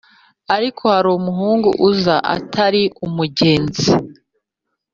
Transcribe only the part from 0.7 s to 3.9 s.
harumuhugu uza atari umugenzi